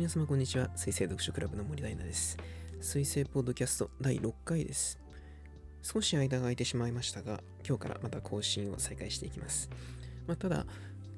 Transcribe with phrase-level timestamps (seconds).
[0.00, 0.70] 皆様こんにちは。
[0.76, 2.38] 水星読書クラブの森大奈です。
[2.80, 4.98] 水星ポッドキャスト第6回です。
[5.82, 9.68] 少し間が空いてしまいましたが今日からまた更新を再開していきます、
[10.26, 10.64] まあ、ただ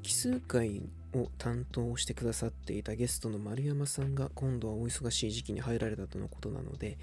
[0.03, 0.83] 奇数回
[1.15, 6.99] を担当してくださっていたゲストの丸山さんが今度はお忙しい時期に入られたとのことなので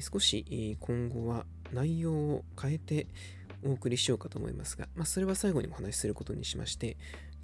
[0.00, 1.44] 少し今後は
[1.74, 3.06] 内容を変えて
[3.62, 6.96] お送りしようかと思いますが、まあ、それは最後にお話しすることにしまして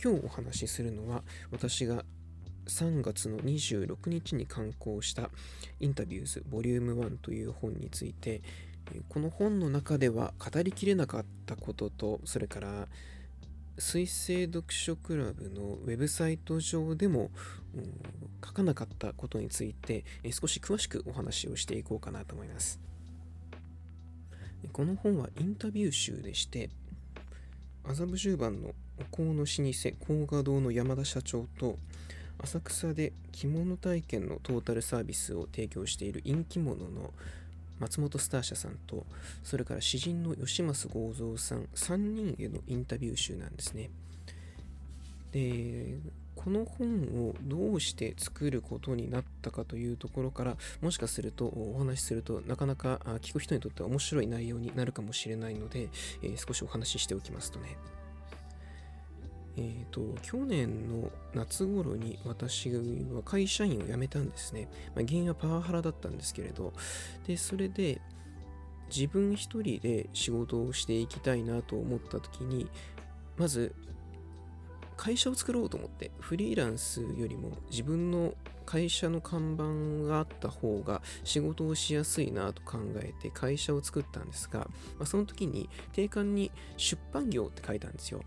[0.03, 2.07] 今日お話しするのは私が
[2.67, 5.31] 3月の26日に刊行した
[5.81, 8.43] インタビューズボリューム1という本について
[9.09, 12.89] この本の中では語りきれなかったこととそれから
[13.79, 17.31] 水星読書クラブのウェブサイト上でも、
[18.45, 22.79] 書かなかったことについて少し詳しくお話をしていこうかなと思います。
[24.73, 26.71] この本はインタビュー集でして
[27.85, 31.79] 麻布十番のお香の老舗高画堂の山田社長と
[32.43, 37.11] 浅草で着物体験のトータルサービスを提供している陰着物の
[37.79, 39.05] 松本スター社さんと
[39.43, 43.91] それから詩人の吉増剛三さん3人へのインタビュー集なんですね。
[45.33, 45.99] で
[46.37, 55.89] この本をどうして作ることになったかというところからもしかするとお話しするとなかなか聞く人にとっては面白い内容になるかもしれないので、
[56.23, 57.77] えー、少しお話ししておきますとね。
[59.57, 64.69] えーと、去年の夏頃に私は会社員を辞めたんですね。
[64.95, 66.73] まあ、原因はパワハラだったんですけれど、
[67.27, 68.01] でそれで
[68.95, 72.69] 自分一人で仕事をしていきたいなと思った時に、
[73.37, 73.75] まず
[74.97, 88.23] 会社を作ろうと思って、フリーランスよりも自分の会社の看板があった方が仕事をしやすいなと考えて会社を作ったんですが、まあ、その時に定款に出版業って書いたんですよ。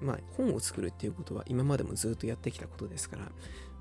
[0.00, 3.30] まあ、本を作るっていうことは今までもずっとやってきたことですから、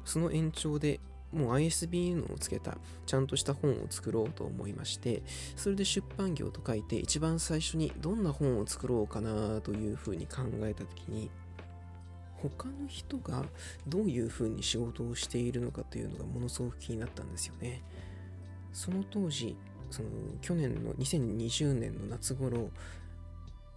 [0.06, 1.00] その延長で
[1.32, 5.24] もう ISBN をつけたちゃんとした本を作ろうと思いまして、
[5.56, 11.30] それで出版業と書いて一番最初にどんな本を作ろうかなというふうに考えた時に、
[12.38, 13.44] 他の人が
[13.88, 17.82] どういうふうに仕事をしているのかというのがものすごく気になったんですよね。
[18.72, 19.58] その当時、
[19.90, 20.10] その
[20.42, 22.70] 去年の2020年の夏頃、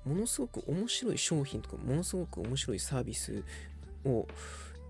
[0.04, 3.42] ものすごく面白い商品とかものすごく面白いサービス
[4.04, 4.26] を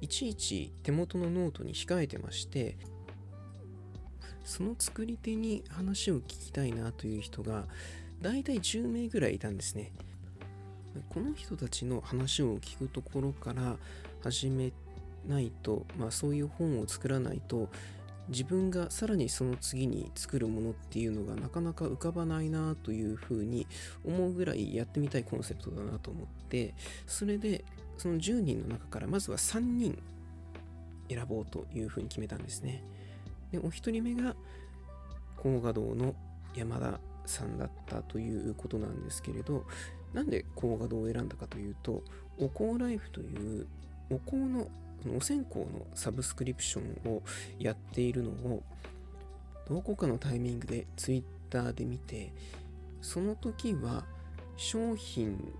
[0.00, 2.76] いちいち手元のノートに控えてまして
[4.44, 7.64] その作り手に話を聞きたいなという人が
[8.20, 9.92] だいたい10名ぐらいいたんですね。
[11.08, 13.76] この人たちの話を聞くところから
[14.22, 14.72] 始め
[15.26, 17.68] ないと、まあ、そういう本を作らないと
[18.30, 23.66] 自分がさらにその次に作るものっていうのがなかなか浮かばないなというふうに
[24.04, 26.74] 思うぐらいやってみたいコンセプトだなと思って
[27.06, 27.64] それで
[27.98, 30.00] その10人の中からまずは3人
[31.08, 32.82] 選ぼうというふうに決めたんですね。
[33.50, 34.36] でお一人目が
[35.36, 36.14] 高画堂の
[36.54, 39.64] 山田さんだったということなんですけれど
[40.12, 42.02] なんで高画堂を選んだかというと
[42.38, 43.66] お香ライフという
[44.10, 44.68] お香の
[45.16, 47.22] お線香のサブスクリプションを
[47.58, 48.62] やっているのを
[49.68, 52.32] どこかのタイミングでツイッターで見て
[53.00, 54.04] その時は
[54.56, 55.52] 商品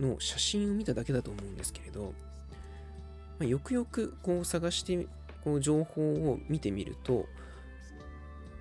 [0.00, 2.14] の写真を見ただけだと思うんですけれど、
[3.38, 5.06] まあ、よくよくこう探して
[5.44, 7.26] こう情報を見てみると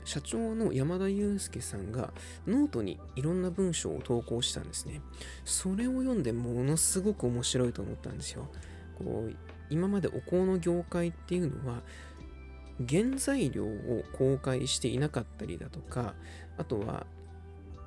[0.08, 2.14] 社長の山田祐介さんが
[2.48, 5.02] ノートにいろんな文章を投稿したんですね。
[5.44, 8.48] それを読んでものすごく面白いと思ったんですよ。
[8.98, 9.36] こう
[9.70, 11.82] 今までお香の業界っていうのは
[12.88, 16.14] 原材料を公開していなかったりだとか
[16.58, 17.06] あとは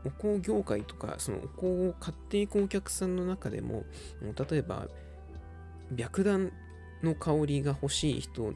[0.04, 3.84] お香業界とかそのお香を買っていくお客さんの中でも
[4.22, 4.88] 例えば
[5.96, 6.52] 白檀
[7.02, 8.52] の香りが欲しい人っ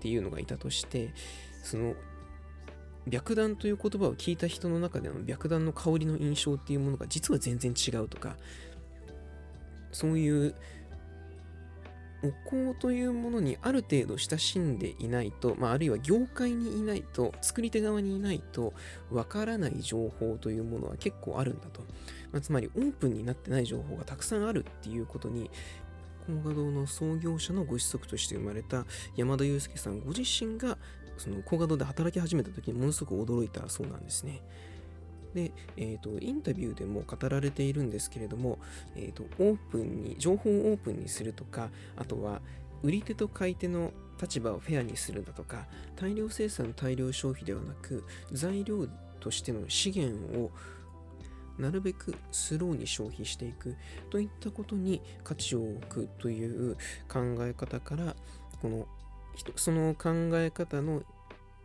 [0.00, 1.12] ていうのがいたとして
[1.62, 1.94] その
[3.10, 8.36] 白檀という言葉を聞いた人の中での白檀の香りの印象っていうものが実は全然違うとか
[9.90, 10.54] そういう
[12.22, 18.72] お香というものにある程度親しんでいないと、まあ、あるいは業界にいないと、作り手側にいないと、
[19.10, 21.80] わからない情報というものは結構あるんだと。
[22.30, 25.50] まあ、つまり、オープンになってない情報がたくさんあるっていうことに、
[26.26, 28.86] 高画堂の創業者のご子息として生まれた
[29.16, 30.78] 山田祐介さんご自身が、
[31.18, 34.42] その高画堂で働き始めた時にものすごく驚いたそうなんですね。
[35.34, 38.58] で、えーと、インタビューでも語られているんですけれども、
[38.96, 42.40] えーと、オープンに、情報をオープンにするとか、あとは
[42.82, 48.86] 売り手と買い手の立場をフェアにするだとか、大量生産、大量消費ではなく、材料
[49.20, 50.50] としての資源を
[51.58, 53.76] なるべくスローに消費していく
[54.10, 56.76] といったことに価値を置くという
[57.08, 58.16] 考え方から、
[58.60, 58.86] この
[59.56, 61.02] その考え方の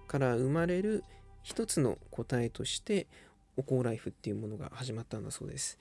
[0.07, 1.03] から生まれる
[1.43, 3.07] 一つの答えとして
[3.57, 5.79] お香ライフっていうものが始まったんだそうです。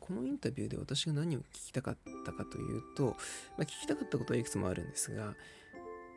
[0.00, 3.16] このインタビューで私が何を聞きたかったかというと、
[3.56, 5.34] まあ、聞きたかったことはいくつもあるんですが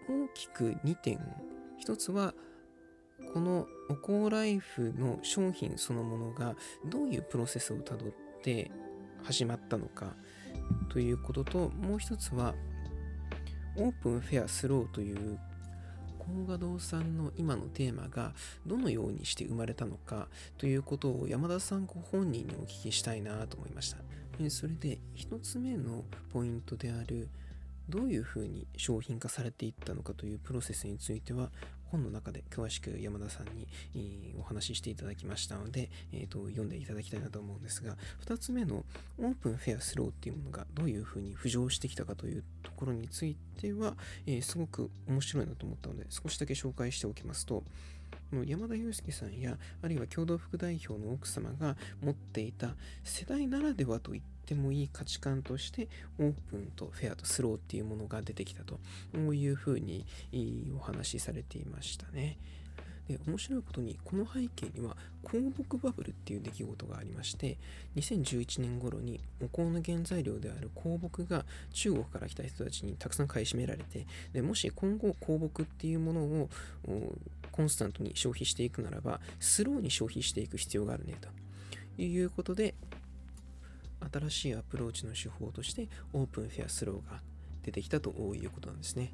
[0.10, 1.20] 大きく2点。
[1.78, 2.34] 一つは
[3.34, 6.56] このお香ライフの商品そのものが
[6.86, 8.12] どういうプロセスをたどっ
[8.42, 8.72] て
[9.24, 10.16] 始まったのか。
[10.90, 12.54] ということともう一つは
[13.78, 15.40] オープンフェアスローという
[16.32, 18.34] 香雅堂さんの今のテーマが
[18.66, 23.98] どのようにして生まれたのかということを山田さんご本人にお聞きしたいなと思いました。
[24.50, 27.30] それで1つ目のポイントである
[27.90, 31.52] どういうふうに商品化されていったのかというプロセスについては
[31.92, 33.68] 本の中で詳しく山田さんに、
[34.40, 37.96] お話ししていただきましたので、えーと、読んでいただきたいなと思うんですが
[38.26, 38.84] 2つ目の
[39.20, 43.96] オープンフェアスローっていうものがどういうふうに浮上してきたかというところについては、
[44.26, 47.64] えー、すごく面白いなと思ったので少しだけ紹介しておきますと
[48.46, 55.88] 山田裕介さんやあるいは共同副代表の奥様が持っていた世代ならではといってもいい価値観として
[56.20, 58.80] オープンとフェアとスローっていうものが出てきたと
[59.34, 60.06] いうふうに
[60.78, 62.38] お話しされていましたね。
[63.08, 64.96] で面白いことにこの背景には
[65.26, 67.58] 香木バブルっていう出来事がありまして
[67.96, 76.50] 2011年頃にお香の原材料である香木が中国から来た人たちにたくさん買い占められてでもし今後香木っていうものを
[77.52, 82.76] コンスタントに消費していくならばスローに消費していく必要があるねということで
[84.12, 87.22] 新しいアプローチの手法としてオープンフェアスローが
[87.64, 89.12] 出てきたということなんですね。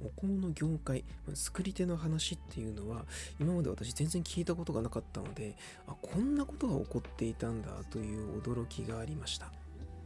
[0.00, 1.04] お香の業界、
[1.34, 3.04] 作り手の話っていうのは
[3.40, 5.56] 今まで私全然聞いたことがなかったので
[5.88, 9.50] あこんなことが起こっていたんだという驚きがありました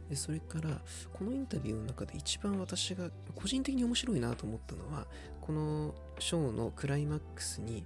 [0.09, 0.81] でそれから
[1.13, 5.05] このインタビューの中で一番私が個人的に面白いなと思ったのは
[5.41, 7.85] このショーのクライマックスに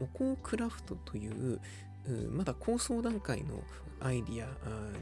[0.00, 1.60] お香クラフトという
[2.30, 3.62] まだ構想段階の
[4.00, 4.48] アイディア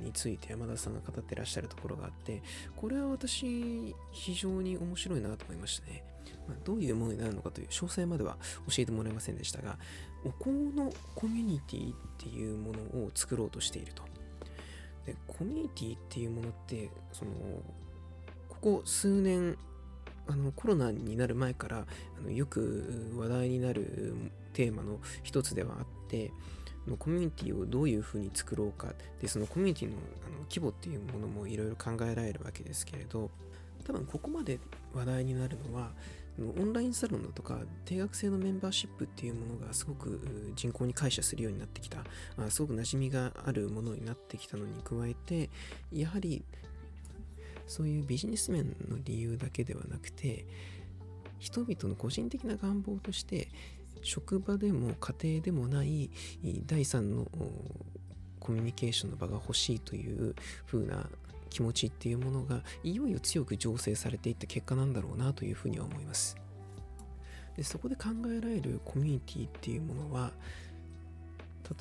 [0.04, 2.43] について山田さんが語ってらっしゃるところがあって
[2.76, 6.04] これは私非常に面白いなと思いましたね、
[6.48, 8.37] まあ、どういうものになるのかという詳細までは
[8.69, 9.78] 教えてもらえませんでしたが
[10.25, 14.02] お香のコミュニティっていうものを作ろうとしていると。
[15.04, 17.31] でコミュニティっていうものってその
[18.49, 19.56] ここ数年
[20.26, 21.87] あのコロナになる前から
[22.19, 24.14] あのよく話題になる
[24.52, 26.32] テーマの一つではあって
[26.91, 28.94] のコミュニティをどういうふうに作ろうか。
[29.21, 29.97] でそのコミュニティの
[30.27, 33.31] あの規模っていうものもいろいろ考えられるわけですけれど
[33.85, 34.59] 多分ここまで
[34.94, 35.93] 話題になるのは
[36.38, 40.21] オンラインサロンだとか定額制のメンバーシップっていうものがすごく
[40.55, 42.05] 人口に感謝するようになってきた。
[42.50, 45.50] すごく馴染みがあるものになってきたのに加えて
[45.93, 46.44] やはり
[47.67, 50.47] そういうビジネス面の理由だけではなくて
[51.38, 53.49] 人々の個人的な願望として
[54.02, 56.10] 職場でも家庭でもない
[56.66, 57.26] 第三の
[58.40, 60.34] コミュニケーションの場が欲しいという
[60.66, 61.08] 風な
[61.50, 66.37] 気持ちっていうものがいよいよ強く醸成されていった結果なんだろうなというふうには思います。
[67.56, 70.32] でそこで考えられるコミュニティっていうものは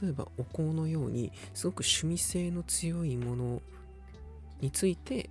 [0.01, 3.61] 例えばお香のようにすごく趣味性の強いもの
[4.61, 5.29] について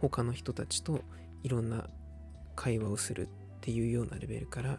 [0.00, 1.00] 他の人たちと
[1.42, 1.84] いろんな
[2.54, 3.28] 会話をするっ
[3.62, 4.78] ていうようなレベルから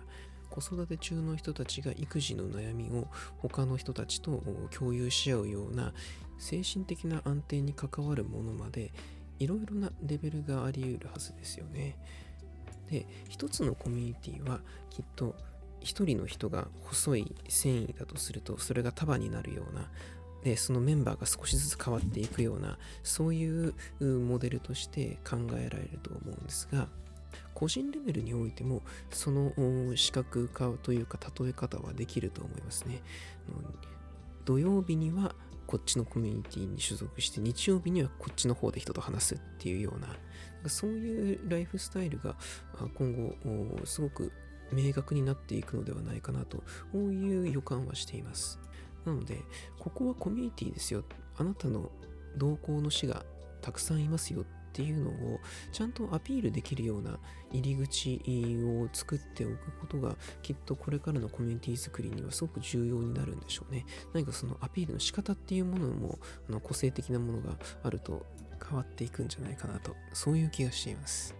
[0.51, 3.07] 子育て中の人たちが育児の悩みを
[3.39, 5.93] 他の人たちと共有し合うような
[6.37, 8.91] 精神的な安定に関わるものまで
[9.39, 11.97] いろいろなレベルがあり得るはずですよね。
[12.89, 15.35] で一つのコミュニティはきっと
[15.79, 19.89] 一人の人が細い繊維だとするとそれが束になるような
[20.43, 26.87] でそのメンバーが少しずつ変わっていくようなそういうモデルとして考えられると思うんですが
[27.53, 29.53] 個人レベルにおいてもその
[29.95, 33.01] 視覚化というか例え方はできると思いますね。
[34.45, 35.35] 土曜日には
[35.67, 42.35] こっちのコミュニティに所属して日曜日にはこっちの方で人と話すっていうようなそういうライフスタイルが
[42.95, 43.35] 今後
[43.85, 44.31] すごく
[44.73, 46.63] 明確になっていくのではないかなと
[46.97, 48.59] いう予感はしています。
[49.05, 49.39] なので
[49.79, 51.03] ここはコミュニティですよ
[51.37, 51.91] あなたの
[52.37, 53.25] 同行の死が
[53.61, 55.39] たくさんいますよっていうのを
[55.73, 57.19] ちゃんとアピールできるような
[57.51, 58.21] 入り口
[58.63, 63.85] を作っておくことがきっとこれからのコミュニティ作りにはすごく重要になるんでしょうね。
[64.13, 68.25] 何かそのアピールの仕方っていうものもあの個性的なものがあると
[68.65, 71.35] 変わっていくんじゃないかなとそういう気がしています。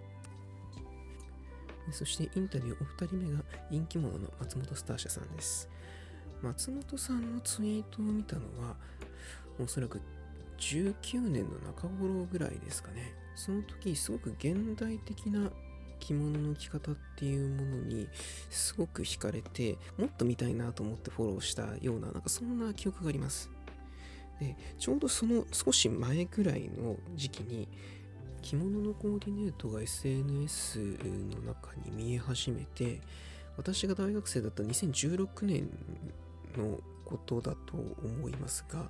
[1.92, 5.70] そしてインタビューお二人目が人気者の松本スター社さんです。
[6.42, 8.76] 松本さんのツイートを見たのは
[9.60, 10.02] おそらく
[10.62, 13.14] 19年の中頃ぐらいですかね。
[13.36, 15.52] その時すごく現代的な
[16.00, 18.08] 着物の着方っていうものに
[18.50, 23.50] すごく惹かれてもっと見たいなと思ってフォローしたようななんかそんな記憶があります
[24.40, 27.68] でちょうどその少し前ぐらいの時期に
[28.42, 30.80] 着物のコーディネートが SNS
[31.36, 33.00] の中に見え始めて
[33.56, 35.70] 私が大学生だった2016年
[36.58, 36.80] の
[37.12, 38.90] ことだと思いますが、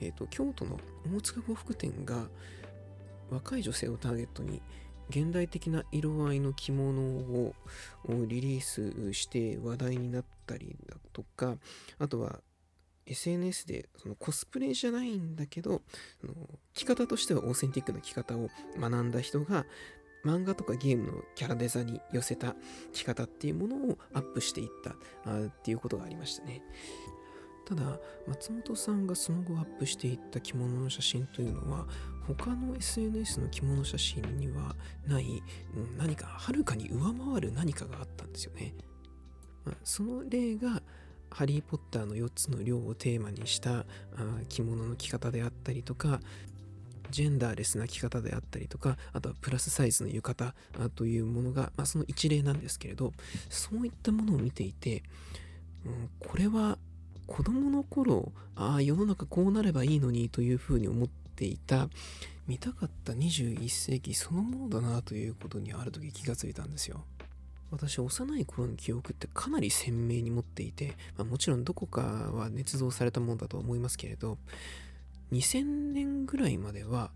[0.00, 0.78] えーと、京都の
[1.16, 2.26] 大塚呉服店が
[3.30, 4.60] 若い女性をターゲットに
[5.08, 7.54] 現代的な色合いの着物を
[8.26, 11.56] リリースして話題になったりだとか
[11.98, 12.40] あとは
[13.06, 15.82] SNS でそのコスプレじゃないんだけど
[16.20, 16.34] その
[16.72, 18.48] 着方としてはオーセンティックな着方を
[18.78, 19.66] 学んだ人が
[20.24, 22.54] 漫画とかゲームのキャラデザに寄せた
[22.92, 24.94] 着方っていうものをアップしていった
[25.30, 26.62] あっていうことがありましたね。
[27.64, 31.86] ただ松本さんがその後アップしていった着物の写真というのは
[32.26, 34.74] 他の SNS の着物写真には
[35.06, 35.42] ない
[35.98, 38.74] 何かはるかに上回る何かがあったんですよね。
[39.84, 40.82] その例が
[41.30, 43.86] ハリー・ポッターの4つの量をテーマにした
[44.48, 46.20] 着物の着方であったりとか
[47.10, 50.52] ジェンダーレスな着方であったりとかあとはプラスサイズの浴衣
[50.94, 53.12] というものが、まあ、その一例なんですけれど
[53.48, 55.02] そういったものを見ていて、
[55.86, 56.78] うん、これは
[57.26, 61.88] 子供の頃ああ世の中こうなればいいのにというふうに思っていた
[62.46, 67.04] 見たかった21世紀そのものだなということにある時気がついたんですよ。
[67.70, 74.36] 私幼い頃の記憶ってかなり鮮明に持っていて、まあ、もちろんどこかは捏造されたものだと思いますけれど
[75.32, 77.12] 2000年ぐらいまでは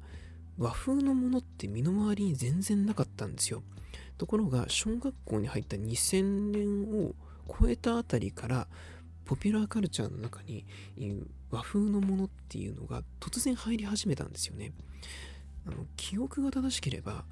[0.56, 3.62] 和風のものって身の回りに全然なかったんですよ。
[4.16, 7.14] ところが小学校に入った2000年を
[7.46, 8.66] 超えたあたりから
[9.26, 10.64] ポピュラーカルチャーの中に
[11.50, 14.73] 和風のものっていうのが突然入り始めたんですよね。
[15.66, 17.25] あの記憶が正しければ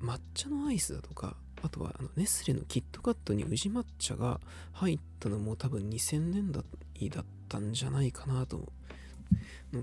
[0.00, 4.40] 抹茶のアイスだとかあとはあのネスレのキットカットに宇治抹茶が
[4.72, 6.62] 入ったのも多分2000年代
[7.08, 8.70] だったんじゃないかなと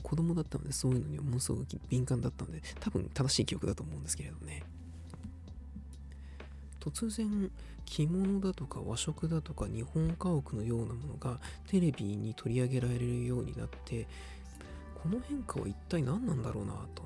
[0.03, 4.63] 子供だったのでそういうのにものすごく敏感だったので多分正しい記憶だと思うんですけれどね
[6.85, 7.51] 突然
[7.85, 14.07] 着物だとか和食だとか日本家屋のようなものがテレビに取り上げられるようになって
[15.01, 17.03] この変化は一体何なんだろうなと。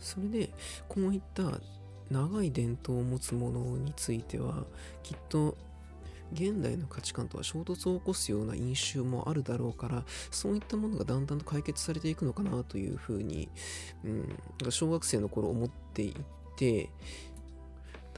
[0.00, 0.50] それで
[0.88, 1.60] こういった
[2.10, 4.64] 長い伝統を持つものについては
[5.02, 5.56] きっと
[6.32, 13.48] 現代の価値観とは衝突を起こすような印象もあるだろうからそういったものがだんだんと解決されていくのかなというふうに、
[14.04, 16.14] うん、小学生の頃思ってい
[16.56, 16.90] て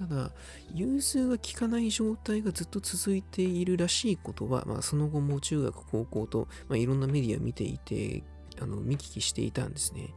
[0.00, 0.30] ただ、
[0.72, 8.22] 融通が効かない状態がずっと続いているらしいことは、まあ、その後も中学、高校と、まあ、いろんなメディアを見ていて、
[8.62, 10.14] あの見聞きしていたんですね。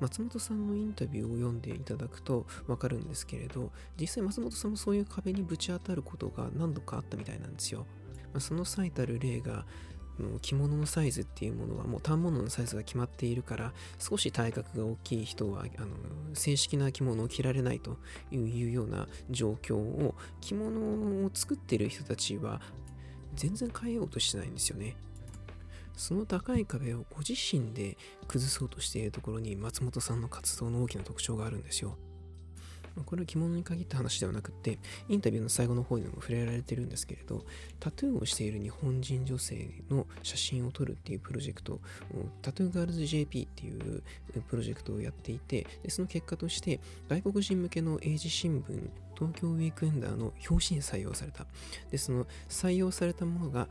[0.00, 7.86] 松本さんのインタビューを読んでいただくとわかるんですけれど、実際松本さんもそういう壁にぶち当たることが何度かあったみたいなんですよ。
[8.32, 9.64] まあ、その最たる例が、
[10.40, 15.88] 着物のサイズっていうものはもう反物のサイズが決まっているから少し体格が大きい人はあの
[16.34, 17.98] 正式な着物を着られないと
[18.30, 22.60] いうような状況を着物を作ってる人たちは
[23.34, 24.96] 全然変えようとしてないんですよね。
[25.96, 27.98] その高い壁をご自身で
[28.28, 31.96] 崩そうとしているところに松本さんの活動の大きな特徴があるんですよ。
[33.04, 34.78] これは着物に限った話ではなくて、
[35.08, 37.44] インタビューの最後の方にも触れられてるんですけれど、
[37.80, 41.80] タトゥーをしている日本人女性の写真を撮るっていうプロジェクト、
[42.42, 44.02] タトゥーガールズ JP っていう
[44.48, 51.46] プロジェクトをやっていて、でその結果として、外国人向けの英字新聞、東京ウィークエンダーの表紙に採用された。
[51.90, 53.68] で、その採用されたものが、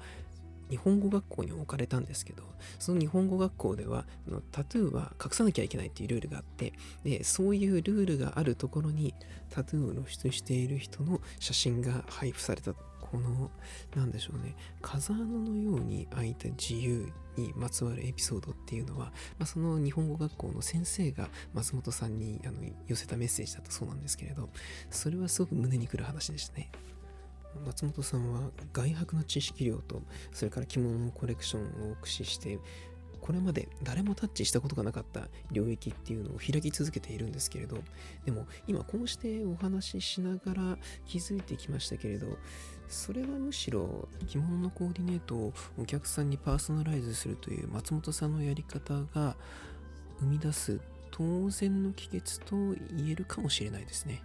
[0.69, 2.43] 日本語学校に置かれたんですけど、
[2.79, 4.05] その日本語学校では、
[4.51, 9.13] タトゥーは隠さなきゃいけないっていうルールがあって、で、そういうルールがあるところに、
[9.49, 12.73] タトゥーを露出している人の写真が配布された。
[13.09, 13.51] この、
[13.95, 24.49] なんでしょうね、風穴のように開いた自由にまつわるエピソードっていうのは、まあ、その日本語学校の先生が松本さんにあの寄せたメッセージだったそうなんですけれど、
[24.89, 26.69] それはすごく胸にくる話でしたね。
[27.65, 32.59] 松本さんは外泊の知識量とそれから着物のコレクションを駆使して
[33.19, 37.77] これまで誰もタッチしたことがなかった領域っていうのを開き続けているんですけれど
[38.25, 42.37] でも今こうしてお話ししながら気づいてきましたけれど
[42.87, 49.35] それはむしろ着物のコーディネートをお客さんにパーソナライズするという松本さんのやり方が
[50.19, 50.79] 生み出す
[51.11, 52.55] 当然の帰結と
[52.95, 54.21] 言えるかもしれないですね。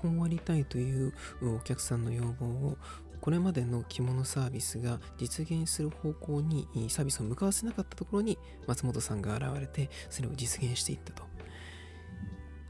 [0.00, 2.78] こうありたいというお客さんの要望を
[3.20, 11.24] これまでの着物サービスが実現する方向にサービスを向かわせなかったところに松本さんが現れてそれを実現していったと。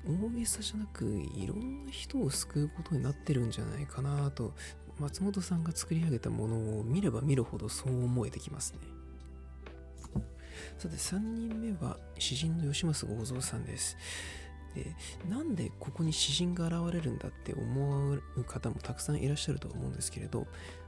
[0.06, 4.54] 大げさじゃなくいろんな人を救うことになってるんじゃないかなと。
[4.98, 8.78] 松本さんが作り上げたものを見れば見るほどそう思えてきますね。
[10.78, 13.96] さて3人目は詩人の吉松剛三さんです。
[14.74, 14.94] で
[15.28, 20.46] なんでここに詩人が現れるんだって思う方もたくさんいらっしゃると思うんですけれど、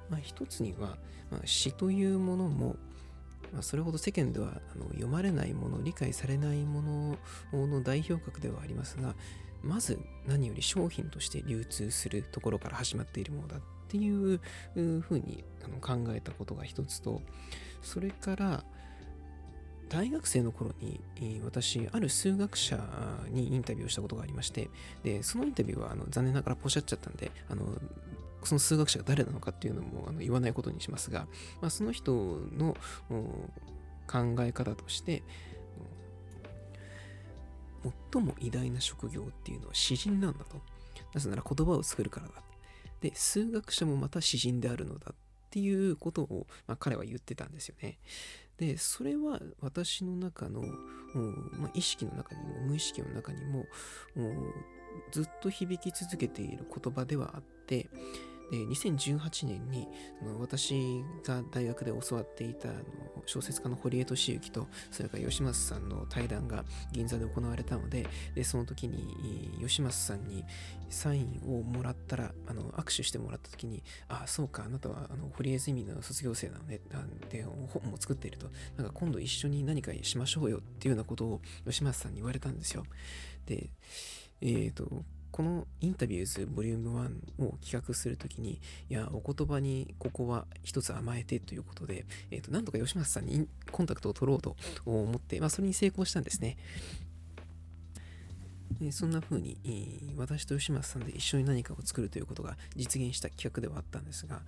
[0.08, 0.96] まあ、一つには、
[1.30, 2.76] まあ、詩というものも
[3.52, 6.80] まあ、それほど世間ではあの読まれないもの理解されないも
[7.52, 9.14] のの代表格ではありますが
[9.62, 14.40] まず何より商品として流通するところから始まっているものだっていう
[14.74, 15.44] ふうに
[15.80, 17.20] 考えたことが一つと
[17.82, 18.64] それから
[19.92, 21.02] 大学生の頃に
[21.44, 22.78] 私ある数学者
[23.28, 24.70] にインタビューをしたことがありまして
[25.04, 27.66] でそのインタビューはあの残念ながらポシャっちゃったんであの
[28.42, 31.26] その数学者が誰なのかっていうのもあの言わないことにしますが、
[31.60, 32.12] まあ、その人
[32.56, 32.74] の
[34.06, 35.22] 考え方として
[38.12, 40.56] 最も偉大な職業っていうのは詩人なんだと。
[41.12, 42.34] なぜなら言葉を作るからだ。
[43.00, 45.14] で数学者もまた詩人であるのだっ
[45.50, 47.98] ていうことを、まあ、彼は言ってたんですよね。
[48.62, 50.62] でそれは私の中の、
[51.58, 53.64] まあ、意識の中にも無意識の中にも
[55.10, 57.88] ずっと響き続けている言葉ではあって
[58.52, 59.88] で2018年に
[60.38, 62.68] 私が大学で教わっていた
[63.24, 70.44] 小説家の堀江敏行とそれから吉松さんの対談が銀座で行われたのででその時に吉松さんに
[70.90, 76.80] サインをもらったらあの握手してもらった時にああそうかあなたはあの堀江ゼミの卒業生なのね
[77.30, 78.50] で本も作っていると。
[78.76, 82.84] なんか今度一緒に何かしましょうよっていうようなことを吉松さんに言われたんですよ。
[83.46, 83.70] で
[84.42, 88.60] えっ、ー、とこのインタビューズボリューム1を企画するときに、
[88.90, 96.58] いや、お言葉にここは一つ甘えてということで、えっ、ー、と、なんとか吉松さんにコンタクトを取ろうと思って、まあ、それに成功したんですね。
[98.90, 104.42] そんな風に、私と吉松さんで一緒に何かを作るということが実現した企画ではあったんですが、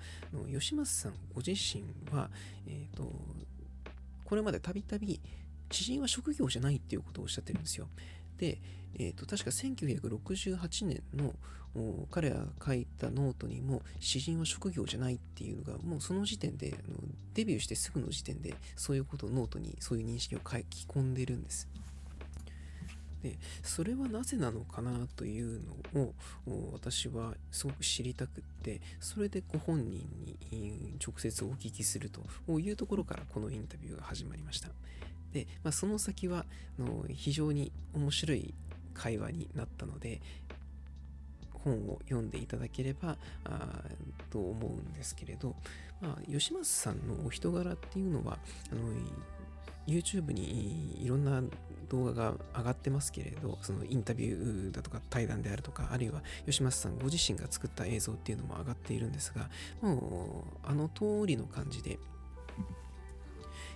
[0.52, 2.30] 吉松さんご自身は、
[2.66, 3.10] えっ、ー、と、
[4.24, 5.20] これまでたびたび
[5.70, 7.88] 詩人は職業じゃないっていうことをおっしゃってるんですよ。
[8.44, 8.58] で、
[8.98, 11.32] えーと、確か1968年の
[12.10, 16.98] 彼が書いたノートにも詩人は職業じゃないっていうのがもうその時点であの
[17.32, 21.68] デビューしてすぐの時点でそういうことをノートにそういう認識を書き込んでるんです。
[23.22, 25.58] でそれはなぜなのかなという
[25.94, 30.06] のを私はすごく知りたくってそれでご本人
[30.52, 34.68] に直接お聞きするというところからこのインタビューが始まりました。
[35.34, 36.46] で、まあ、その先は
[36.78, 38.54] あの非常に面白い
[38.94, 40.22] 会話になったので
[41.52, 43.82] 本を読んでいただければあ
[44.30, 45.56] と思うんですけれど、
[46.00, 48.38] まあ、吉松さんのお人柄っていうのは
[48.70, 48.82] あの
[49.86, 51.42] YouTube にいろんな
[51.90, 59.50] 動画が上がってますけれど、そのインタビューだとか対談であるとか、あるいは吉松さんご自身が作った映像っていうのも上がっているんですが、
[59.82, 61.98] もうあの通りの感じで、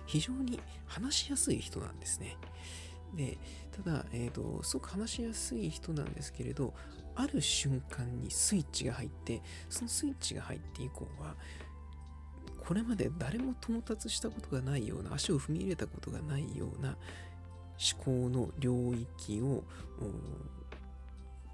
[0.09, 2.35] 非常に話しやすい人なんですね。
[3.13, 3.37] で、
[3.71, 6.73] ただ、えっ、ー、と、すごく話しやすい人なんですけれど、
[7.13, 11.35] ある瞬間にスイッチが入って、そのスイッチが入って以降は、
[12.65, 16.97] これまで誰も到達したことがないような、足を踏み入れたことがないような
[17.93, 19.63] 思考の領域を、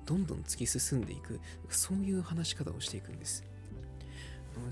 [0.06, 3.44] どんどん突き進んでいく、そういう話し方をしていくんです。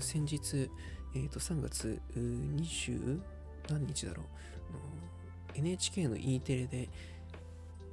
[0.00, 0.70] 先日、
[1.14, 3.20] えー、と3月20
[3.68, 4.26] 何日だろう。
[5.56, 6.88] NHK の E テレで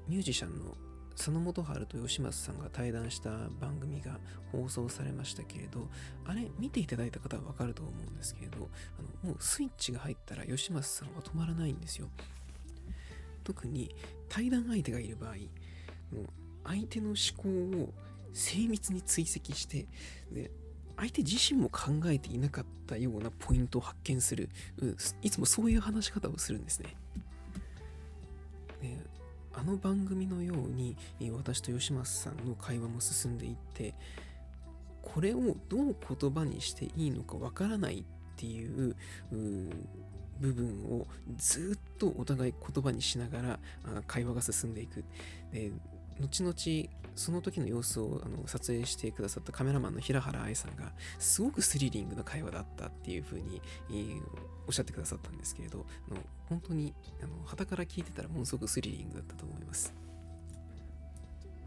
[0.07, 0.75] ミュージシャンの
[1.15, 3.29] 佐野元春と吉松さんが対談した
[3.60, 4.19] 番組が
[4.51, 5.88] 放送されましたけれど
[6.25, 12.10] あれ見ていただいた方はわかると思うんですけれどあのもうスイッチが入ったら吉松さんは止まらないんですよ。
[13.43, 13.93] 特に
[14.29, 15.31] 対談相手がいる場合
[16.15, 16.27] もう
[16.63, 17.49] 相手の思考
[17.84, 17.93] を
[18.34, 19.88] 精密に追跡して
[20.31, 20.51] で
[20.97, 24.49] 相手自身も考えていなかったようなポイントを発見する、
[24.80, 26.95] うん、いつもそういう話し方をするんですね。
[28.82, 28.97] で
[29.54, 30.95] あの番組のように
[31.32, 33.93] 私と吉松さんの会話も進んでいって
[35.01, 38.04] これをどう言葉にしていいのかわからないっ
[38.38, 38.95] ていう
[40.39, 41.06] 部分を
[41.38, 43.60] ずっとお互い言葉にしながら
[44.08, 45.04] 会話が進んでいく。
[45.51, 45.71] で
[46.21, 54.21] 後々その時の様子をあの撮影してくださったカメラマンの平原愛さんがすごくスリリングな会話だったっていうふうに、えー、
[54.67, 59.93] おっしゃってくださったんですけれどあの本当にあの旗から聞いてたらものすごくスリリングだったと思います。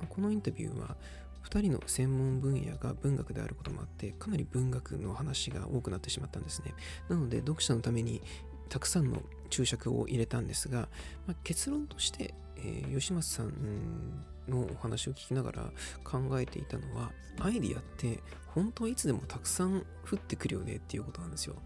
[0.09, 0.97] このインタビューは
[1.45, 6.75] 2人の専門分野が文学であることもあってかなり文学の話が多くなってしまったんですね。
[7.09, 8.23] なので読者のために
[8.69, 10.89] たくさんの注釈を入れたんですが、
[11.27, 13.53] まあ、結論として、えー、吉松さん
[14.49, 15.71] のお話を聞きながら
[16.03, 21.57] 考えていたのはアイディアって本当はいつでもたくさん降ってくるよねっていうことなんですよ。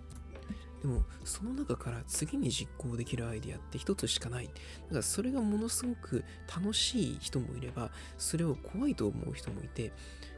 [0.81, 4.47] でもその中から次に実行できるアイディアって一つしかない。
[4.47, 4.57] だか
[4.97, 9.93] らそれがものすごく楽しい人もいればそれを怖いと思う人もいて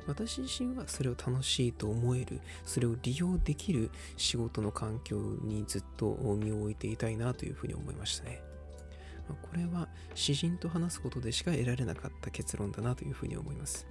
[0.07, 8.49] 私自身はそれを楽しいと思えるそれを利用できる仕事の環境にずっと身を置いていたいなというふうに思いましたね。
[9.34, 13.86] これは詩人と話すことでしか得られなかった結論だなというふうに思います。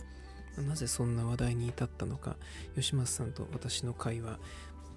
[0.58, 2.36] なぜそんな話題に至ったのか。
[2.75, 4.39] 吉松さんと私の会話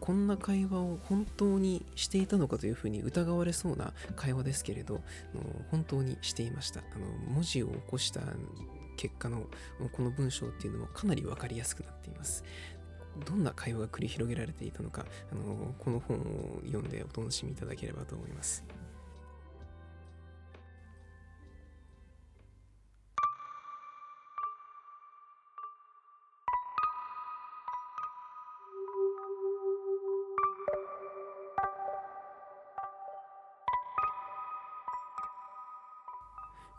[0.00, 5.00] こんな会話を本当にしていたのかというふうに疑われそうな会話ですけれど
[5.70, 6.80] 本当にしていました。
[6.80, 8.20] あの文字を起こした
[8.96, 9.46] 結果の
[9.92, 12.42] この文章っていうのもかなり分かりやすくなっています。
[13.26, 15.06] どんな会話が繰り広げられていたのか。
[15.30, 18.64] あのこの本を読んでお楽しみいただければと思います。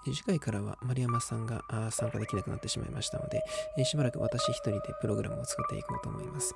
[0.05, 3.43] 次回からは丸山さんが参加できなくなってしまいましたので、
[3.85, 6.55] しばらく私一人でプログラムを作っていこうと思います。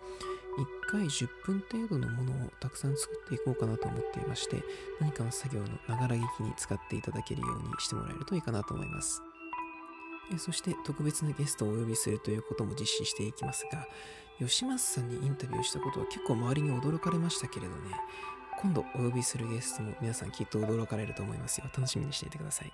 [0.58, 4.64] 1回10分程度のものをたくさん作っていこうかなと思っていまして、
[5.00, 9.22] 何かの作業のながら劇に使っていただけるようにしてもらえるといいかなと思います。
[10.38, 13.88] そして特別なゲストをお呼びするということも実施していきますが、
[14.40, 17.96] 吉松さんにインタビューしたことは結構周りに驚かれましたけれどね、
[18.60, 21.68] 今度お呼びするゲストも皆さんきっと驚かれると思いますよ。
[21.74, 22.74] 楽しみにしていてください。